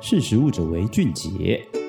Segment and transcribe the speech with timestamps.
[0.00, 1.87] 识时务者为俊杰。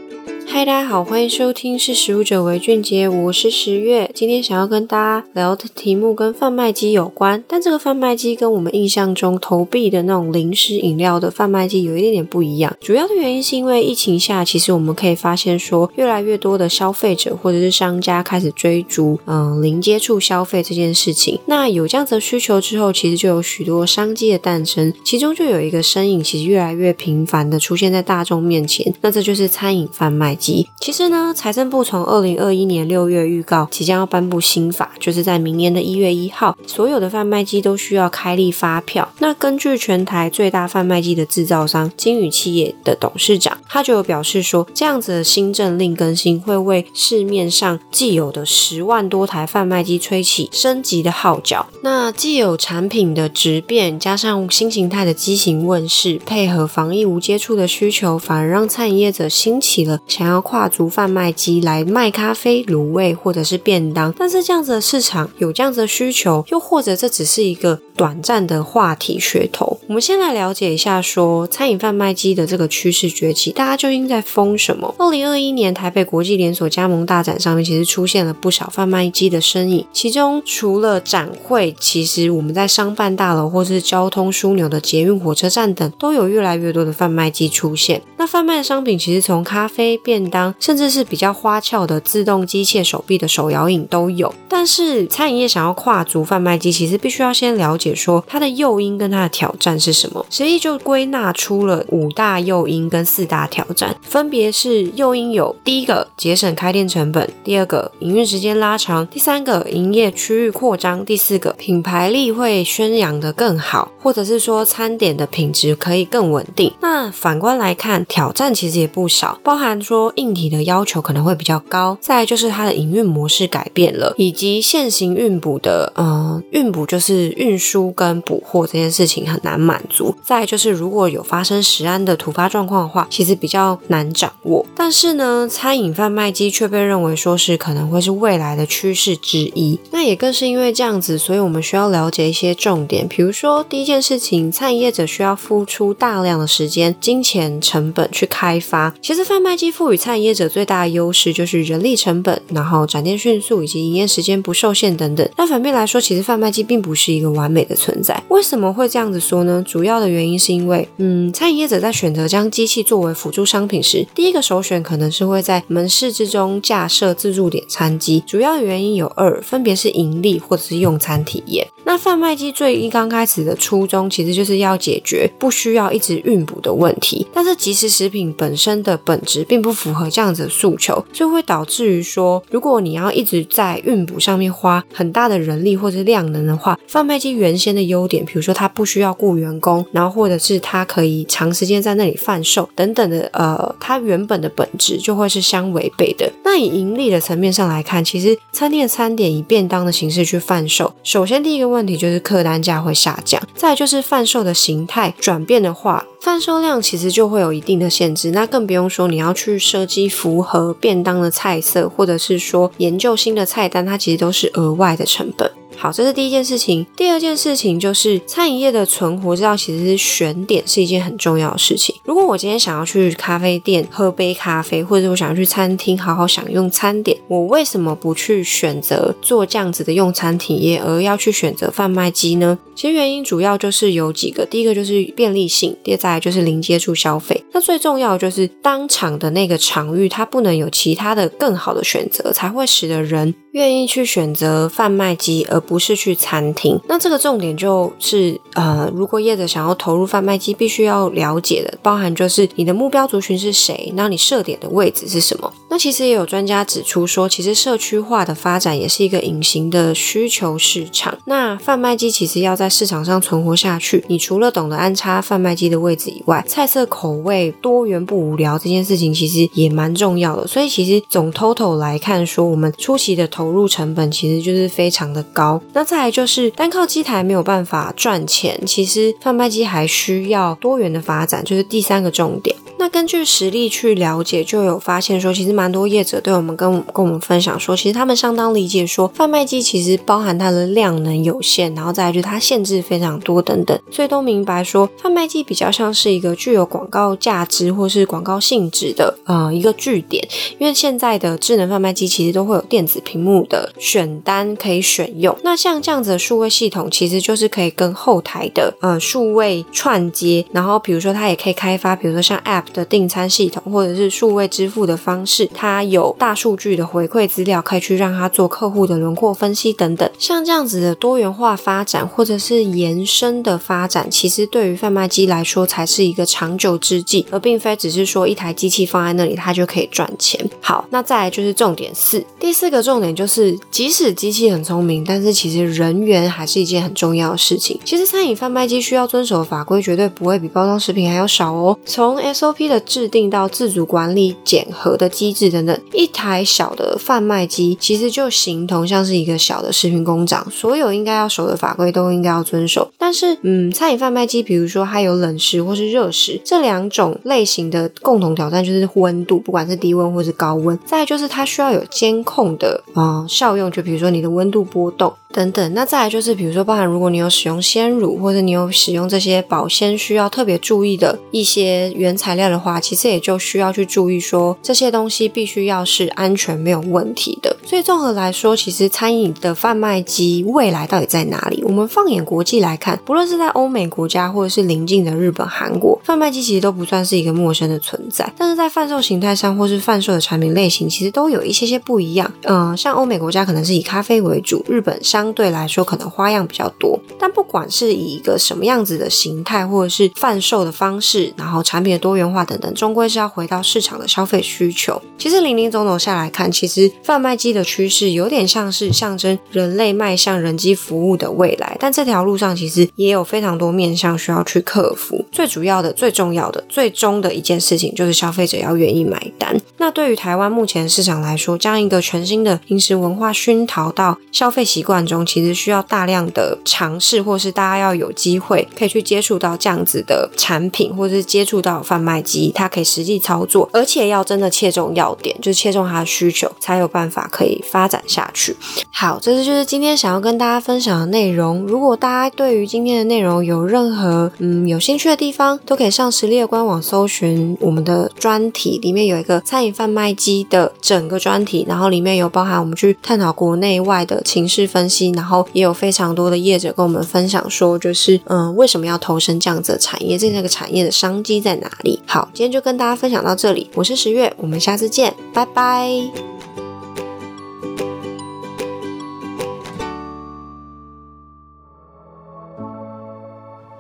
[0.52, 4.10] 嗨，大家好，欢迎收听《识食物者为俊杰》，我是十月。
[4.16, 12.76] 今天想要跟大家聊的题目跟贩卖机有关，但这个贩卖机跟我们印象中投币的那种零食饮料的贩卖机有一点点不一样。
[12.82, 21.40] 主要的原因是因为疫情下，其实我们可以发现说，越来越多的消费者或者是商家开始追逐嗯零接触消费这件事情。
[21.46, 30.70] 那有这样子的需求之后，其实就有许多商机的诞生，其中就有一个身影，其实越来越频繁的出现在大众面前，那这就是餐饮贩卖机。
[30.80, 39.12] 其实呢，财政部从二零二一年六月预告，即将要颁布新法，就是在明年的一月一号，所有的贩卖机都需要开立发票。
[39.20, 51.68] 那根据全台最大贩卖机的制造商金宇企业的董事长，他就有表示说，这样子的新政令更新会为市面上既有的十万多台贩卖机吹起升级的号角。
[51.84, 69.80] 那既有产品的质变，加上新形态的机型问世，配合防疫无接触的需求，反而让餐饮业者兴起了想要跨足贩卖机来卖咖啡、卤味或者是便当，但是这样子的市场有这样子的需求，又或者这只是一个短暂的话题噱头？
[69.88, 74.94] 我们先来了解一下说，餐饮贩卖机的这个趋势崛起，大家究竟在疯什么？
[74.98, 88.02] 二零二一年台北国际连锁加盟大展上面，其实出现了不少贩卖机的身影，其中除了展会，其实我们在商办大楼或是交通枢纽的捷运火车站等，都有越来越多的贩卖机出现。
[88.18, 94.34] 那贩卖的商品其实从咖啡、变便当，甚至是比较花俏的自动机械手臂的手摇饮都有。
[94.50, 100.26] 但是餐饮业想要跨足贩卖机，其实必须要先了解说它的诱因跟它的挑战是什么。
[100.30, 116.74] 实际就归纳出了五大诱因跟四大挑战，分别是诱因有：第一个节省开店成本；第二个营运时间拉长；第三个营业区域扩张；第四个品牌力会宣扬的更好，或者是说餐点的品质可以更稳定。
[116.82, 120.09] 那反观来看，挑战其实也不少，包含说。
[120.16, 130.16] 硬体的要求可能会比较高，再就是它的营运模式改变了，以及现行运补的，嗯，运补就是运输跟补货这件事情很难满足。
[130.24, 134.66] 再就是如果有发生食安的突发状况的话，其实比较难掌握。
[134.76, 139.80] 但是呢，餐饮贩卖机却被认为说是可能会是未来的趋势之一。
[139.92, 148.94] 那也更是因为这样子，所以我们需要了解一些重点，比如说第一件事情，餐饮业者需要付出大量的时间、金钱成本去开发。
[149.02, 155.30] 其实贩卖机赋予餐饮业者最大的优势就是人力成本，然后展店迅速以及营业时间不受限等等。
[155.36, 158.24] 但反面来说，其实贩卖机并不是一个完美的存在。
[158.30, 159.64] 为什么会这样子说呢？
[159.68, 168.24] 主要的原因是因为，嗯，餐饮业者在选择将机器作为辅助商品时，第一个首选可能是会在门市之中架设自助点餐机。
[168.26, 171.68] 主要原因有二，分别是盈利或者是用餐体验。
[171.90, 177.26] 那贩卖机最一刚开始的初衷，其实就是要解决不需要一直运补的问题。
[177.34, 196.32] 但是即食食品本身的本质并不符合这样子的诉求，所以会导致于说，如果你要一直在运补上面花很大的人力或者量能的话，贩卖机原先的优点，比如说它不需要雇员工，然后或者是它可以长时间在那里贩售等等的，呃，它原本的本质就会是相违背的。
[196.44, 206.06] 那以盈利的层面上来看，其实餐厅的餐点以便当的形式去贩售，首先第一个问问题就是客单价会下降，再就是贩售的形态转变的话。
[206.20, 215.50] 贩售量其实就会有一定的限制，那更不用说你要去设计符合便当的菜色，或者是说研究新的菜单，它其实都是额外的成本。
[215.82, 216.86] 好，这是第一件事情。
[216.98, 221.96] 第二件事情就是餐饮业的存活之道，其实是选点是一件很重要的事情。
[222.04, 232.60] 如果我今天想要去咖啡店喝杯咖啡，或者我想要去餐厅好好享用餐点，我为什么不去选择做这样子的用餐体验，而要去选择贩卖机呢？
[232.76, 237.42] 其实原因主要就是有几个，第一个就是便利性，第二再来就是零接触消费。
[237.54, 246.80] 那最重要的就是当场的那个场域，它不能有其他的更好的选择，才会使得人愿意去选择贩卖机，而不是去餐厅。
[246.88, 255.52] 那这个重点就是，呃，如果业者想要投入贩卖机，必须要了解的，包含就是你的目标族群是谁，那你设点的位置是什么？
[255.70, 261.18] 那其实也有专家指出说，其实社区化的发展也是一个隐形的需求市场。
[261.26, 270.48] 那贩卖机其实要在市场上存活下去，你除了懂得安插贩卖机的位置以外，菜色口味多元不无聊这件事情其实也蛮重要的。
[270.48, 275.62] 所以其实总 total 来看说，我们初期的投入成本其实就是非常的高。
[275.72, 282.54] 那再来就是单靠机台没有办法赚钱，其实贩卖机还需要多元的发展，就是第三个重点。
[282.80, 300.26] 那根据实例去了解，就有发现说，其实蛮多业者对我们跟跟我们分享说，其实他们相当理解说，贩卖机其实包含它的量能有限，然后再来就是它限制非常多等等，所以都明白说，贩卖机比较像是一个具有广告价值或是广告性质的呃一个据点，
[300.58, 320.10] 因为现在的智能贩卖机其实都会有电子屏幕的选单可以选用，那像这样子的数位系统，其实就是可以跟后台的呃数位串接，然后比如说它也可以开发，比如说像 App 的订餐系统，或者是数位支付的方式，它有大数据的回馈资料，可以去让它做客户的轮廓分析等等。
[320.18, 330.44] 像这样子的多元化发展，或者是延伸的发展，其实对于贩卖机来说才是一个长久之计，而并非只是说一台机器放在那里它就可以赚钱。
[330.60, 337.80] 好，那再来就是重点四，第四个重点就是，即使机器很聪明，但是其实人员还是一件很重要的事情。
[337.86, 341.78] 其实餐饮贩卖机需要遵守的法规绝对不会比包装食品还要少哦。
[341.86, 352.92] 从 SOP 的制定到自主管理、检核的机制等等，一台小的贩卖机其实就形同像是一个小的食品工厂，所有应该要守的法规都应该要遵守。
[353.00, 360.78] 但是，嗯，餐饮贩卖机，比如说它有冷食或是热食这两种类型的共同挑战就是温度，不管是低温或是高温。
[360.86, 365.14] 再就是它需要有监控的啊、效用，就比如说你的温度波动。
[365.32, 377.56] 等等，那再来就是，比如说，包含如果你有使用鲜乳，或者你有使用这些保鲜需要特别注意的一些原材料的话，其实也就需要去注意说，这些东西必须要是安全没有问题的。
[377.64, 381.64] 所以综合来说，其实餐饮的贩卖机未来到底在哪里？
[381.64, 388.32] 我们放眼国际来看，不论是在欧美国家，或者是邻近的日本、韩国，贩卖机其实都不算是一个陌生的存在。
[388.38, 392.32] 但是在贩售形态上，或是贩售的产品类型，其实都有一些些不一样。
[392.44, 394.98] 嗯、像欧美国家可能是以咖啡为主，日本。
[395.02, 405.02] 相对来说，可能花样比较多，但不管是以一个什么样子的形态，或者是贩售的方式，然后产品的多元化等等，终归是要回到市场的消费需求。
[405.18, 415.26] 其实，林林总总下来看，其实贩卖机的趋势有点像是象征人类迈向人机服务的未来，但这条路上其实也有非常多面向需要去克服。
[415.32, 419.56] 最主要的、最重要的、最终的一件事情，就是消费者要愿意买单。
[419.78, 438.56] 那对于台湾目前市场来说，将一个全新的饮食文化熏陶到消费习惯中，其实需要大量的尝试，或是大家要有机会可以去接触到这样子的产品，或者是接触到贩卖机，它可以实际操作，而且要真的切中要点，就是切中它的需求，才有办法可以发展下去。
[438.92, 441.64] 好，这是就是今天想要跟大家分享的内容。
[441.66, 455.12] 如果大家对于今天的内容有任何嗯有兴趣的地方，都可以上食力的官网搜寻我们的专题，里面有一个餐饮贩卖机的整个专题，然后里面有包含我们去探讨国内外的情势分析。
[455.12, 460.18] 然后也有非常多的业者跟我们分享说，就是嗯，为什么要投身这样子的产业？
[460.18, 462.00] 这个产业的商机在哪里？
[462.06, 463.70] 好，今天就跟大家分享到这里。
[463.76, 466.29] 我是十月，我们下次见，拜拜。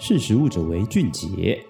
[0.09, 1.63] 识时务者为俊杰。